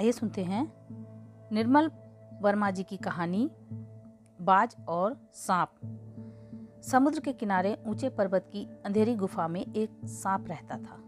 [0.00, 0.72] आइए सुनते हैं
[1.52, 1.90] निर्मल
[2.42, 3.50] वर्मा जी की कहानी,
[4.40, 5.70] बाज और सांप।
[6.82, 11.04] समुद्र के किनारे ऊँचे पर्वत की अंधेरी गुफा में एक सांप रहता था।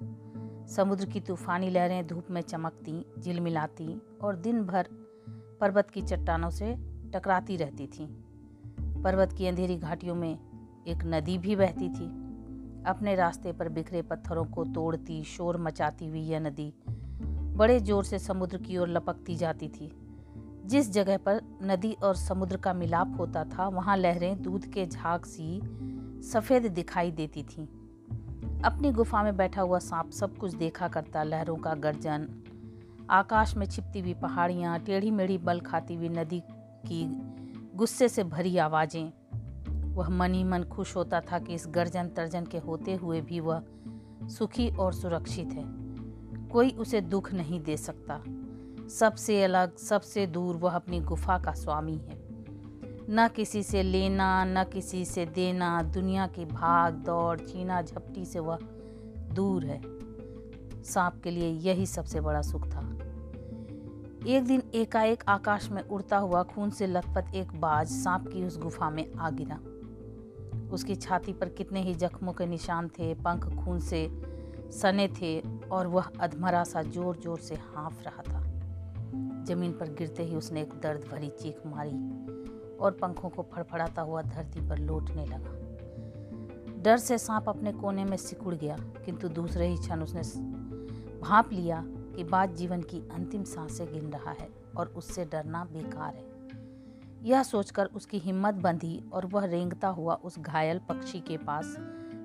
[0.66, 4.89] समुद्र की तूफानी लहरें धूप में चमकती, झिलमिलाती और दिन भर
[5.61, 6.77] पर्वत की चट्टानों से
[7.11, 8.09] टकराती रहती थीं।
[9.02, 10.38] पर्वत की अंधेरी घाटियों में
[10.87, 12.06] एक नदी भी बहती थी।
[12.87, 16.74] अपने रास्ते पर बिखरे पत्थरों को तोड़ती, शोर मचाती हुई यह नदी
[17.56, 19.92] बड़े ज़ोर से समुद्र की ओर लपकती जाती थी।
[20.66, 25.25] जिस जगह पर नदी और समुद्र का मिलाप होता था, वहाँ लहरें दूध के झाग
[25.25, 25.61] सी
[26.23, 27.66] सफ़ेद दिखाई देती थीं।
[28.62, 32.28] अपनी गुफा में बैठा हुआ सांप सब कुछ देखा करता, लहरों का गर्जन।
[33.11, 36.42] आकाश में छिपती हुई पहाड़ियाँ टेढ़ी मेढ़ी बल खाती हुई नदी
[36.87, 37.05] की
[37.75, 39.12] गुस्से से भरी आवाज़ें।
[39.95, 43.41] वह मन ही मन खुश होता था कि इस गर्जन तर्जन के होते हुए भी
[43.41, 43.62] वह
[44.28, 45.81] सुखी और सुरक्षित है।
[46.52, 48.22] कोई उसे दुख नहीं दे सकता।
[48.89, 52.22] सबसे अलग, सबसे दूर वह अपनी गुफा का स्वामी है।
[53.11, 58.39] न किसी से लेना, न किसी से देना, दुनिया की भाग, दौड़ चीना झपटी से
[58.39, 58.58] वह
[59.33, 59.80] दूर है।
[60.83, 62.98] सांप के लिए यही सबसे बड़ा सुख था।
[64.27, 68.58] एक दिन एकाएक आकाश में उड़ता हुआ खून से लथपथ एक बाज सांप की उस
[68.58, 69.58] गुफा में आ गिरा।
[70.73, 74.33] उसकी छाती पर कितने ही जख्मों के निशान थे, पंख खून से
[74.73, 78.41] सने थे और वह अधमरा सा ज़ोर ज़ोर से हाँफ रहा था।
[79.45, 84.23] ज़मीन पर गिरते ही उसने एक दर्द भरी चीख मारी और पंखों को फड़फड़ाता हुआ
[84.23, 85.61] धरती पर लौटने लगा।
[86.83, 90.23] डर से सांप अपने कोने में सिकुड़ गया, किंतु दूसरे ही क्षण उसने
[91.20, 96.14] भाप लिया कि बात जीवन की अंतिम साँसें गिन रहा है और उससे डरना बेकार
[96.14, 96.31] है।
[97.23, 101.77] यह सोचकर उसकी हिम्मत बंधी और वह रेंगता हुआ उस घायल पक्षी के पास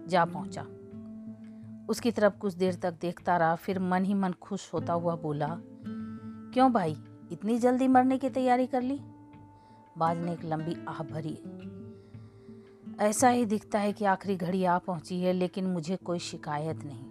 [0.08, 0.66] जा पहुँचा।
[1.89, 5.47] उसकी तरफ़ कुछ देर तक देखता रहा, फिर मन ही मन खुश होता हुआ बोला,
[6.53, 6.97] क्यों भाई,
[7.31, 8.99] इतनी जल्दी मरने की तैयारी कर ली?
[9.97, 11.37] बाज ने एक लंबी आह भरी,
[12.99, 17.05] ऐसा ही दिखता है कि आखिरी घड़ी आ पहुँची है, लेकिन मुझे कोई शिकायत नहीं।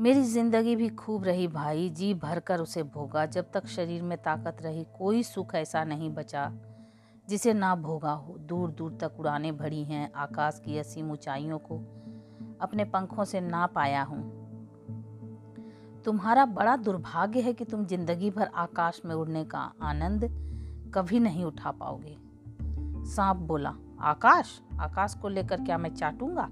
[0.00, 4.62] मेरी ज़िंदगी भी खूब रही भाई, जी भरकर उसे भोगा, जब तक शरीर में ताकत
[4.62, 6.50] रही, कोई सुख ऐसा नहीं बचा,
[7.28, 11.78] जिसे ना भोगा हो। दूर दूर तक उड़ाने भरी हैं, आकाश की असीम ऊंचाइयों को
[12.62, 14.40] अपने पंखों से ना पाया हूँ।
[16.04, 20.24] तुम्हारा बड़ा दुर्भाग्य है कि तुम ज़िंदगी भर आकाश में उड़ने का आनंद
[20.94, 22.16] कभी नहीं उठा पाओगे।
[23.10, 26.50] सांप बोला, आकाश आकाश को लेकर क्या मैं चाटूँगा?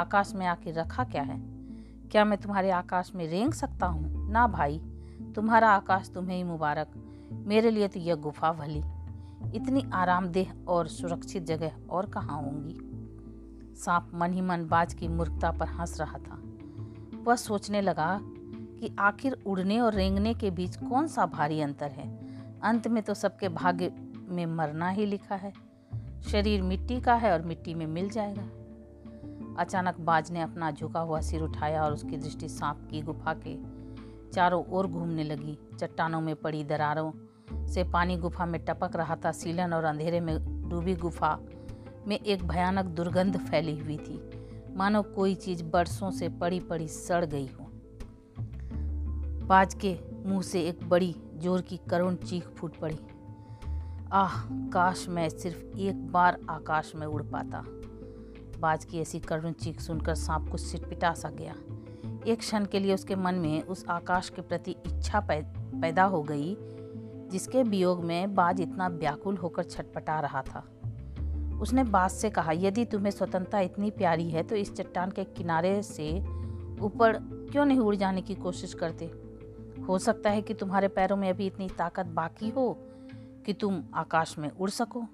[0.00, 1.40] आकाश में आके रखा क्या है?
[2.08, 4.30] क्या मैं तुम्हारे आकाश में रेंग सकता हूँ?
[4.30, 4.78] ना भाई,
[5.34, 6.88] तुम्हारा आकाश तुम्हें ही मुबारक।
[7.32, 8.82] मेरे लिए तो यह गुफा भली।
[9.56, 12.97] इतनी आरामदेह और सुरक्षित जगह और कहाँ होंगी?
[13.84, 16.42] सांप मन ही मन बाज की मूर्खता पर हंस रहा था।
[17.22, 18.20] वह सोचने लगा
[18.80, 22.08] कि आखिर उड़ने और रेंगने के बीच कौन सा भारी अंतर है?
[22.62, 23.92] अंत में तो सबके भाग्य
[24.28, 25.52] में मरना ही लिखा है।
[26.22, 28.48] शरीर मिट्टी का है और मिट्टी में मिल जाएगा।
[29.58, 33.56] अचानक बाज ने अपना झुका हुआ सिर उठाया और उसकी दृष्टि सांप की गुफा के
[34.32, 37.12] चारों ओर घूमने लगी। चट्टानों में पड़ी दरारों
[37.66, 41.38] से पानी गुफा में टपक रहा था। सीलन और अंधेरे में डूबी गुफा
[42.08, 44.20] में एक भयानक दुर्गंध फैली हुई थी।
[44.76, 47.70] मानो कोई चीज़ बरसों से पड़ी पड़ी सड़ गई हो।
[49.46, 49.96] बाज के
[50.26, 52.98] मुँह से एक बड़ी ज़ोर की करुण चीख फूट पड़ी।
[54.12, 54.40] आह,
[54.72, 57.64] काश मैं सिर्फ़ एक बार आकाश में उड़ पाता।
[58.60, 61.54] बाज की ऐसी करुण चीख सुनकर सांप कुछ सिटपिटा सा गया।
[62.26, 66.56] एक क्षण के लिए उसके मन में उस आकाश के प्रति इच्छा पैदा हो गई,
[67.30, 70.64] जिसके वियोग में बाज इतना व्याकुल होकर छटपटा रहा था।
[71.60, 75.82] उसने बाज से कहा, यदि तुम्हें स्वतंत्रता इतनी प्यारी है तो इस चट्टान के किनारे
[75.82, 76.18] से
[76.80, 77.12] ऊपर
[77.52, 79.04] क्यों नहीं उड़ जाने की कोशिश करते?
[79.82, 82.78] हो सकता है कि तुम्हारे पैरों में अभी इतनी ताकत बाकी हो
[83.46, 85.04] कि तुम आकाश में उड़ सको।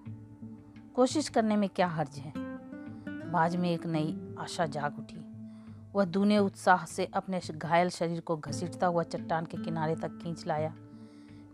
[0.94, 2.32] कोशिश करने में क्या हर्ज है?
[3.30, 5.24] बाज में एक नई आशा जाग उठी।
[5.94, 10.46] वह दूने उत्साह से अपने घायल शरीर को घसीटता हुआ चट्टान के किनारे तक खींच
[10.46, 10.74] लाया।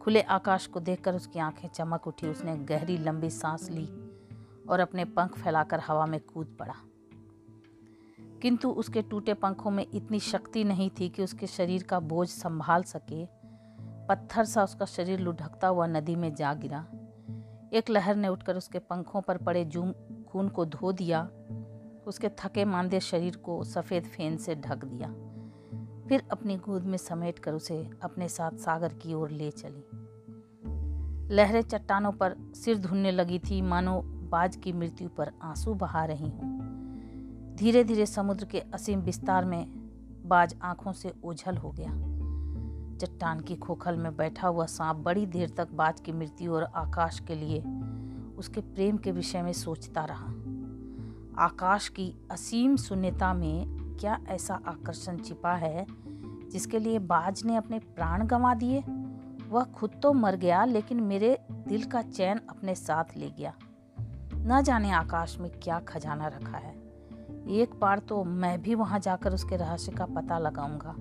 [0.01, 4.00] खुले आकाश को देखकर उसकी आँखें चमक उठी। उसने गहरी लंबी सांस ली।
[4.71, 6.75] और अपने पंख फैलाकर हवा में कूद पड़ा।
[8.43, 12.83] किंतु उसके टूटे पंखों में इतनी शक्ति नहीं थी कि उसके शरीर का बोझ संभाल
[12.83, 13.27] सके।
[14.07, 16.87] पत्थर सा उसका शरीर लुढ़कता हुआ नदी में जा गिरा।
[17.73, 19.93] एक लहर ने उठकर उसके पंखों पर पड़े जूम
[20.29, 21.31] खून को धो दिया।
[22.07, 25.09] उसके थके मांदे शरीर को सफ़ेद फेन से ढक दिया।
[26.09, 29.85] फिर अपनी गोद में समेट कर उसे अपने साथ सागर की ओर ले चली।
[31.35, 36.29] लहरें चट्टानों पर सिर धुनने लगी थी। मानो बाज की मृत्यु पर आँसू बहा रही
[36.29, 39.67] हूँ। धीरे धीरे समुद्र के असीम विस्तार में
[40.27, 41.91] बाज आँखों से ओझल हो गया।
[42.99, 47.21] चट्टान की खोखल में बैठा हुआ सांप बड़ी देर तक बाज की मृत्यु और आकाश
[47.21, 47.61] के लिए
[48.37, 50.27] उसके प्रेम के विषय में सोचता रहा।
[51.45, 55.87] आकाश की असीम शून्यता में क्या ऐसा आकर्षण छिपा है
[56.51, 58.81] जिसके लिए बाज ने अपने प्राण गंवा दिए?
[59.49, 61.39] वह खुद तो मर गया, लेकिन मेरे
[61.69, 63.55] दिल का चैन अपने साथ ले गया।
[64.43, 66.75] न जाने आकाश में क्या खजाना रखा है।
[67.49, 70.95] एक बार तो मैं भी वहाँ जाकर उसके रहस्य का पता लगाऊँगा।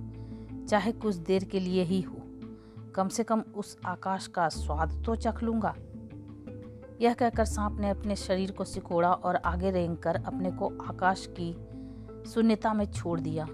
[0.66, 2.16] चाहे कुछ देर के लिए ही हो।
[2.96, 5.76] कम से कम उस आकाश का स्वाद तो चख लूँगा।
[7.02, 11.28] यह कहकर सांप ने अपने शरीर को सिकोड़ा और आगे रेंग कर अपने को आकाश
[11.40, 11.54] की
[12.30, 13.46] शून्यता में छोड़ दिया।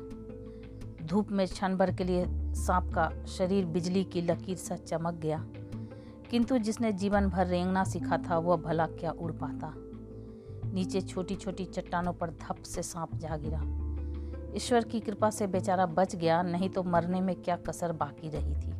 [1.05, 5.45] धूप में क्षण भर के लिए सांप का शरीर बिजली की लकीर सा चमक गया।
[6.31, 9.74] किंतु जिसने जीवन भर रेंगना सीखा था, वह भला क्या उड़ पाता।
[10.74, 13.62] नीचे छोटी छोटी चट्टानों पर धप से सांप जा गिरा।
[14.56, 18.56] ईश्वर की कृपा से बेचारा बच गया, नहीं तो मरने में क्या कसर बाकी रही
[18.56, 18.75] थी।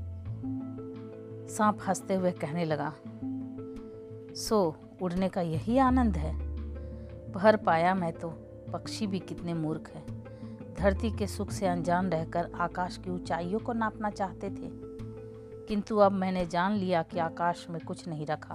[1.54, 2.94] सांप हँसते हुए कहने लगा,
[4.34, 6.34] सो, उड़ने का यही आनंद है?
[7.32, 8.30] भर पाया मैं तो
[8.74, 10.26] पक्षी भी कितने मूर्ख हैं।
[10.80, 14.95] धरती के सुख से अनजान रहकर आकाश की ऊंचाइयों को नापना चाहते थे।
[15.68, 18.54] किंतु अब मैंने जान लिया कि आकाश में कुछ नहीं रखा।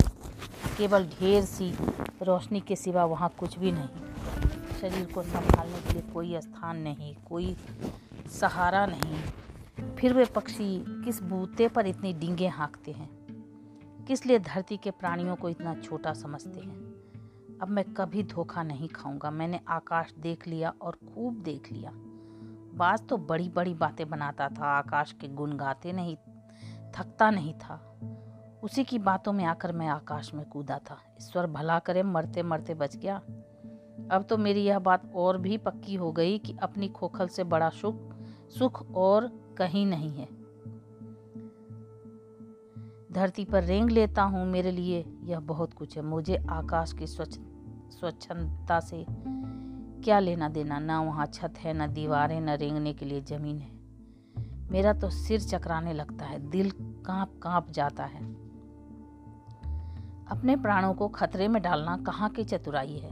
[0.78, 1.74] केवल ढेर सी
[2.22, 3.88] रोशनी के सिवा वहाँ कुछ भी नहीं।
[4.80, 7.56] शरीर को संभालने के लिए कोई स्थान नहीं, कोई
[8.30, 9.22] सहारा नहीं।
[9.96, 13.10] फिर वे पक्षी किस बूते पर इतनी डींगे हाँकते हैं?
[14.08, 16.78] किस लिए धरती के प्राणियों को इतना छोटा समझते हैं?
[17.62, 21.90] अब मैं कभी धोखा नहीं खाऊँगा। मैंने आकाश देख लिया और खूब देख लिया।
[22.74, 26.16] बाज तो बड़ी बड़ी बातें बनाता था। आकाश के गुण गाते नहीं
[26.98, 27.86] थकता नहीं था।
[28.62, 32.74] उसी की बातों में आकर मैं आकाश में कूदा था। ईश्वर भला करे, मरते मरते
[32.74, 33.16] बच गया।
[34.10, 37.68] अब तो मेरी यह बात और भी पक्की हो गई कि अपनी खोखल से बड़ा
[37.68, 38.14] सुख
[38.58, 39.26] सुख और
[39.58, 40.40] कहीं नहीं है।
[43.12, 47.38] धरती पर रेंग लेता हूँ मेरे लिए यह बहुत कुछ है। मुझे आकाश की स्वच्छ,
[47.90, 49.06] स्वच्छता से
[50.02, 50.78] क्या लेना देना?
[50.78, 53.79] ना वहाँ छत है, ना दीवारें, न रेंगने के लिए ज़मीन है।
[54.70, 56.70] मेरा तो सिर चकराने लगता है, दिल
[57.06, 58.24] काँप काँप जाता है।
[60.26, 63.10] अपने प्राणों को खतरे में डालना कहाँ की चतुराई है?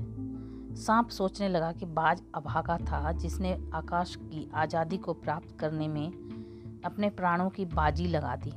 [0.74, 6.08] सांप सोचने लगा कि बाज अभागा था जिसने आकाश की आज़ादी को प्राप्त करने में
[6.84, 8.52] अपने प्राणों की बाजी लगा दी।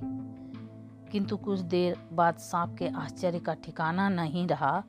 [1.12, 4.83] किंतु कुछ देर बाद सांप के आश्चर्य का ठिकाना नहीं रहा।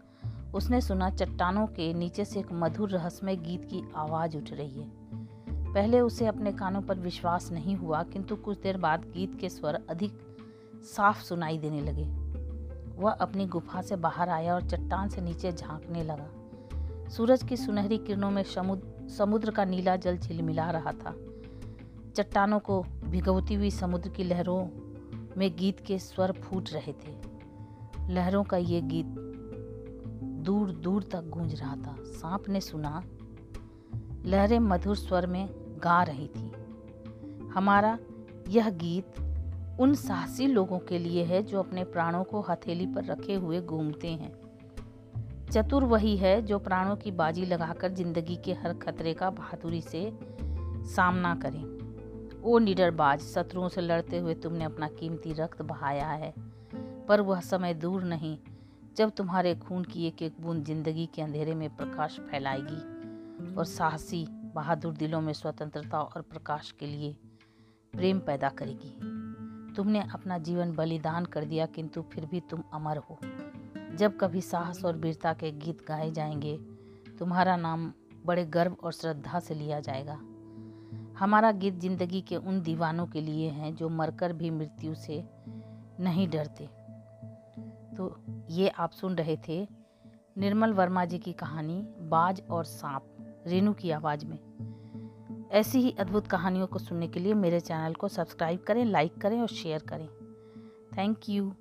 [0.54, 5.21] उसने सुना चट्टानों के नीचे से एक मधुर रहस्यमय गीत की आवाज़ उठ रही है।
[5.74, 9.78] पहले उसे अपने कानों पर विश्वास नहीं हुआ, किंतु कुछ देर बाद गीत के स्वर
[9.90, 10.18] अधिक
[10.86, 12.04] साफ़ सुनाई देने लगे।
[13.02, 16.28] वह अपनी गुफा से बाहर आया और चट्टान से नीचे झांकने लगा।
[17.08, 21.14] सूरज की सुनहरी किरणों में समुद्र का नीला जल झिलमिला रहा था।
[22.16, 24.64] चट्टानों को भिगवती हुई समुद्र की लहरों
[25.36, 27.16] में गीत के स्वर फूट रहे थे।
[28.08, 29.06] लहरों का ये गीत
[30.44, 33.02] दूर दूर तक गूंज रहा था। सांप ने सुना,
[34.26, 36.50] लहरें मधुर स्वर में गा रही थी।
[37.54, 37.98] हमारा
[38.48, 39.20] यह गीत
[39.80, 44.08] उन साहसी लोगों के लिए है जो अपने प्राणों को हथेली पर रखे हुए घूमते
[44.08, 44.32] हैं।
[45.52, 50.10] चतुर वही है जो प्राणों की बाजी लगाकर ज़िंदगी के हर खतरे का बहादुरी से
[50.86, 51.62] सामना करें।
[52.42, 56.32] ओ निडर बाज शत्रुओं से लड़ते हुए तुमने अपना कीमती रक्त बहाया है,
[57.08, 58.36] पर वह समय दूर नहीं
[58.96, 64.24] जब तुम्हारे खून की एक एक बूंद ज़िंदगी के अंधेरे में प्रकाश फैलाएगी और साहसी
[64.54, 67.16] बहादुर दिलों में स्वतंत्रता और प्रकाश के लिए
[67.92, 68.96] प्रेम पैदा करेगी।
[69.74, 73.18] तुमने अपना जीवन बलिदान कर दिया, किंतु फिर भी तुम अमर हो।
[73.96, 76.58] जब कभी साहस और वीरता के गीत गाए जाएँगे,
[77.18, 77.92] तुम्हारा नाम
[78.26, 80.18] बड़े गर्व और श्रद्धा से लिया जाएगा।
[81.18, 85.24] हमारा गीत ज़िंदगी के उन दीवानों के लिए हैं जो मरकर भी मृत्यु से
[86.00, 86.66] नहीं डरते।
[87.96, 89.68] तो ये आप सुन रहे थे
[90.38, 93.11] निर्मल वर्मा जी की कहानी, बाज और सांप।
[93.46, 94.38] रेनू की आवाज़ में।
[95.50, 99.40] ऐसी ही अद्भुत कहानियों को सुनने के लिए मेरे चैनल को सब्सक्राइब करें, लाइक करें
[99.40, 100.08] और शेयर करें।
[100.98, 101.52] Thank you.